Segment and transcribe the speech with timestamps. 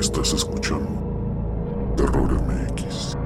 [0.00, 0.88] Estás escuchando
[1.94, 3.18] Terror MX.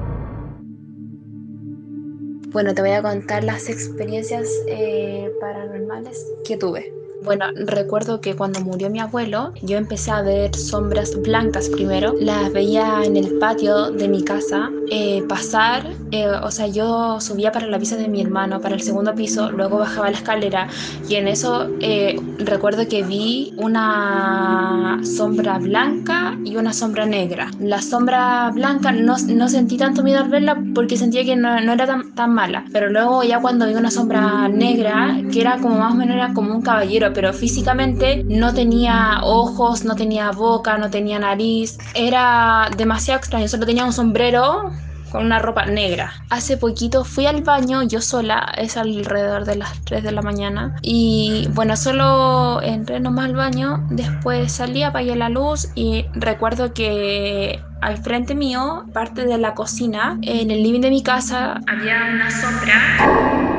[2.51, 6.93] Bueno, te voy a contar las experiencias eh, paranormales que tuve.
[7.25, 12.13] Bueno, recuerdo que cuando murió mi abuelo, yo empecé a ver sombras blancas primero.
[12.19, 15.95] Las veía en el patio de mi casa eh, pasar.
[16.11, 19.51] eh, o sea, yo subía para la pieza de mi hermano, para el segundo piso,
[19.51, 20.67] luego bajaba la escalera
[21.09, 27.49] y en eso eh, recuerdo que vi una sombra blanca y una sombra negra.
[27.59, 31.73] La sombra blanca no, no sentí tanto miedo al verla porque sentía que no, no
[31.73, 32.65] era tan, tan mala.
[32.71, 36.33] Pero luego ya cuando vi una sombra negra, que era como más o menos era
[36.33, 41.77] como un caballero, pero físicamente no tenía ojos, no tenía boca, no tenía nariz.
[41.95, 44.71] Era demasiado extraño, solo tenía un sombrero
[45.11, 46.11] con una ropa negra.
[46.29, 50.75] Hace poquito fui al baño yo sola, es alrededor de las 3 de la mañana.
[50.81, 57.61] Y bueno, solo entré nomás al baño, después salí, apagué la luz y recuerdo que
[57.81, 62.29] al frente mío, parte de la cocina, en el living de mi casa, había una
[62.29, 63.54] sombra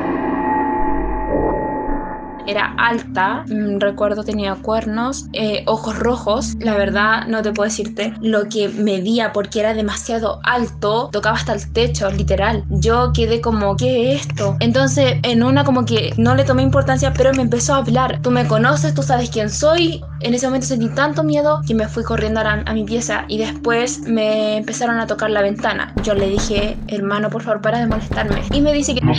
[2.47, 8.13] era alta, mm, recuerdo tenía cuernos, eh, ojos rojos, la verdad no te puedo decirte
[8.21, 12.63] lo que medía porque era demasiado alto, tocaba hasta el techo, literal.
[12.69, 14.55] Yo quedé como, ¿qué es esto?
[14.59, 18.31] Entonces en una como que no le tomé importancia, pero me empezó a hablar, tú
[18.31, 20.01] me conoces, tú sabes quién soy.
[20.21, 23.37] En ese momento sentí tanto miedo que me fui corriendo a, la- mi pieza y
[23.37, 25.93] después me empezaron a tocar la ventana.
[26.03, 28.41] Yo le dije, hermano, por favor, para de molestarme.
[28.51, 29.01] Y me dice que...
[29.01, 29.13] No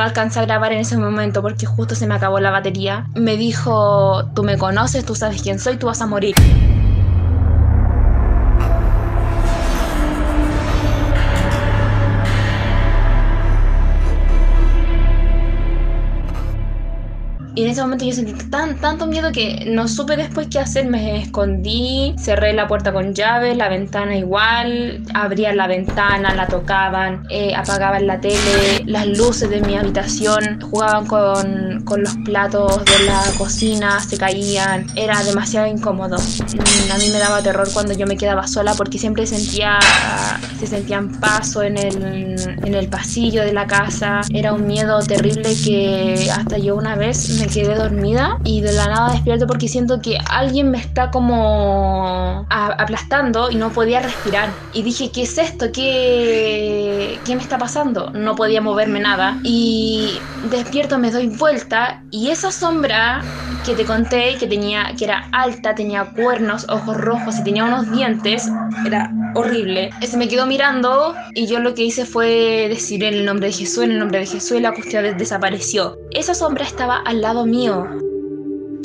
[0.00, 3.06] alcancé a grabar en ese momento porque justo se me acabó la batería.
[3.14, 6.34] Me dijo, tú me conoces, tú sabes quién soy, tú vas a morir.
[17.54, 20.86] Y en ese momento yo sentí tan, tanto miedo que no supe después qué hacer.
[20.86, 27.26] Me escondí, cerré la puerta con llave, la ventana igual, abrían la ventana, la tocaban,
[27.30, 33.04] eh, apagaban la tele, las luces de mi habitación, jugaban con, con los platos de
[33.06, 34.86] la cocina, se caían.
[34.96, 36.16] Era demasiado incómodo.
[36.18, 39.78] Mm, A mí me daba terror cuando yo me quedaba sola porque siempre sentía,
[40.58, 44.22] se sentían pasos en el, en el pasillo de la casa.
[44.32, 48.86] Era un miedo terrible que hasta yo una vez me quedé dormida y de la
[48.86, 54.58] nada despierto porque siento que alguien me está como aplastando y no podía respirar.
[54.72, 55.66] Y dije, ¿qué es esto?
[55.72, 58.10] ¿Qué, ¿Qué me está pasando?
[58.10, 59.38] No podía moverme nada.
[59.42, 63.20] Y despierto, me doy vuelta y esa sombra
[63.64, 67.90] que te conté, que tenía, que era alta, tenía cuernos, ojos rojos y tenía unos
[67.92, 68.48] dientes,
[68.84, 69.90] era horrible.
[70.02, 73.52] Se me quedó mirando y yo lo que hice fue decir en el nombre de
[73.54, 75.96] Jesús, en el nombre de Jesús y la cuestión des- desapareció.
[76.10, 78.11] Esa sombra estaba al lado mío.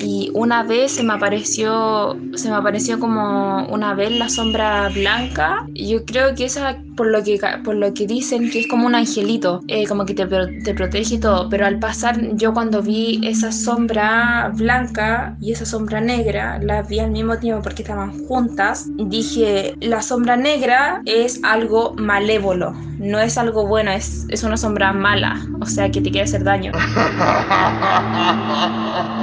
[0.09, 5.67] Y una vez se me apareció, se me apareció como una vez la sombra blanca.
[5.73, 8.95] Yo creo que esa, por lo que, por lo que dicen, que es como un
[8.95, 11.49] angelito, eh, como que te, te protege y todo.
[11.49, 16.99] Pero al pasar, yo cuando vi esa sombra blanca y esa sombra negra, las vi
[16.99, 18.85] al mismo tiempo porque estaban juntas.
[18.95, 24.93] Dije, la sombra negra es algo malévolo, no es algo bueno, es, es una sombra
[24.93, 26.71] mala, o sea que te quiere hacer daño.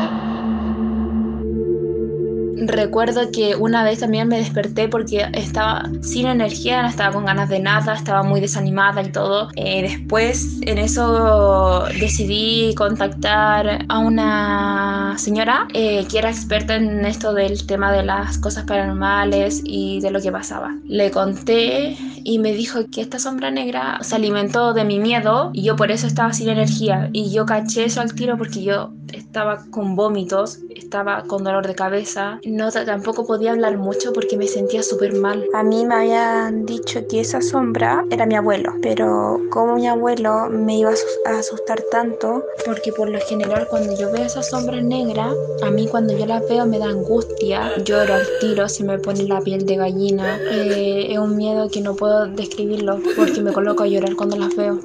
[2.57, 7.49] Recuerdo que una vez también me desperté porque estaba sin energía, no estaba con ganas
[7.49, 9.49] de nada, estaba muy desanimada y todo.
[9.57, 14.94] Eh, después en eso decidí contactar a una
[15.25, 20.11] señora eh, que era experta en esto del tema de las cosas paranormales y de
[20.11, 20.77] lo que pasaba.
[20.87, 25.63] Le conté y me dijo que esta sombra negra se alimentó de mi miedo y
[25.63, 27.11] yo por eso estaba sin energía.
[27.13, 31.75] Y yo caché eso al tiro porque yo estaba con vómitos, estaba con dolor de
[31.75, 32.41] cabeza.
[32.45, 35.45] No, ta- tampoco podía hablar mucho porque me sentía súper mal.
[35.55, 40.49] A mí me habían dicho que esa sombra era mi abuelo, pero como mi abuelo
[40.51, 44.43] me iba a asus- a asustar tanto, porque por lo general cuando yo veo esa
[44.43, 44.81] sombra
[45.23, 49.25] a mí cuando yo las veo me da angustia, lloro al tiro, se me pone
[49.25, 50.39] la piel de gallina.
[50.51, 54.55] Eh, es un miedo que no puedo describirlo porque me coloco a llorar cuando las
[54.57, 54.81] veo.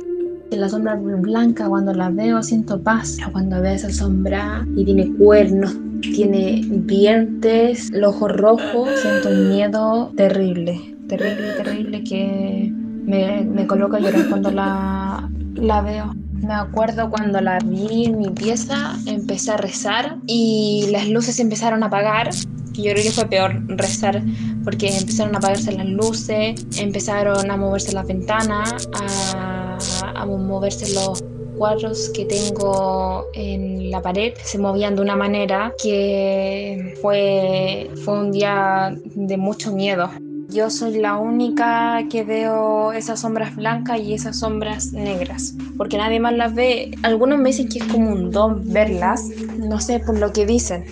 [0.52, 3.18] La sombra blanca, cuando la veo, siento paz.
[3.32, 10.12] Cuando veo esa sombra y tiene cuernos, tiene dientes, los ojos rojos, siento un miedo
[10.16, 12.72] terrible, terrible, terrible que
[13.06, 16.16] me, me coloca a llorar cuando la, la veo.
[16.42, 21.84] Me acuerdo cuando la vi en mi pieza, empecé a rezar y las luces empezaron
[21.84, 22.30] a apagar.
[22.74, 24.22] Y yo creo que fue peor rezar
[24.64, 29.78] porque empezaron a apagarse las luces, empezaron a moverse las ventanas, a,
[30.16, 31.22] a moverse los
[31.60, 38.32] cuadros que tengo en la pared se movían de una manera que fue, fue un
[38.32, 40.10] día de mucho miedo.
[40.50, 46.20] Yo soy la única que veo esas sombras blancas y esas sombras negras, porque nadie
[46.20, 46.90] más las ve.
[47.04, 49.30] Algunos me dicen que es como un don verlas,
[49.60, 50.86] no sé por lo que dicen.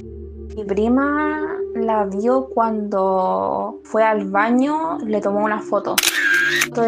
[0.55, 1.43] Mi prima
[1.73, 5.95] la vio cuando fue al baño, le tomó una foto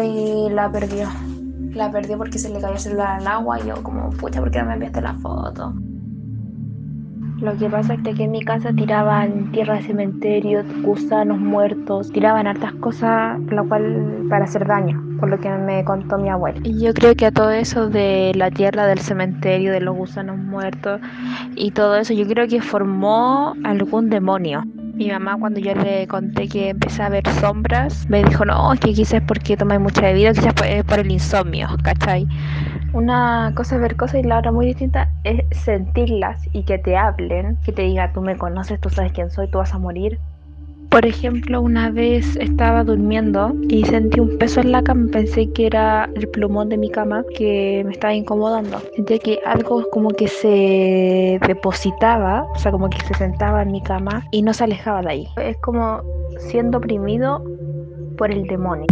[0.00, 1.08] y la perdió.
[1.74, 4.52] La perdió porque se le cayó el celular al agua y yo como, pucha, ¿por
[4.52, 5.74] qué no me enviaste la foto?
[7.40, 12.46] Lo que pasa es que en mi casa tiraban tierra de cementerio, gusanos muertos, tiraban
[12.46, 16.60] hartas cosas, lo cual para hacer daño, por lo que me contó mi abuela.
[16.64, 20.36] Y yo creo que a todo eso de la tierra del cementerio, de los gusanos
[20.36, 21.00] muertos
[21.56, 24.62] y todo eso, yo creo que formó algún demonio.
[24.92, 28.80] Mi mamá cuando yo le conté que empecé a ver sombras, me dijo, no, es
[28.80, 32.28] que quizás es porque tomáis mucha bebida, quizás es por el insomnio, ¿cachai?
[32.92, 36.96] Una cosa es ver cosas y la otra muy distinta es sentirlas y que te
[36.96, 40.18] hablen, que te diga, tú me conoces, tú sabes quién soy, tú vas a morir.
[40.90, 45.66] Por ejemplo, una vez estaba durmiendo y sentí un peso en la cama, pensé que
[45.66, 48.80] era el plumón de mi cama que me estaba incomodando.
[48.96, 53.82] Sentía que algo como que se depositaba, o sea, como que se sentaba en mi
[53.82, 55.28] cama y no se alejaba de ahí.
[55.36, 56.02] Es como
[56.38, 57.44] siendo oprimido
[58.18, 58.86] por el demonio.